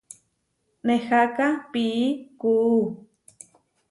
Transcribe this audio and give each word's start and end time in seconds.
Neháka 0.87 1.47
pií 1.71 1.99
kuú. 2.39 2.75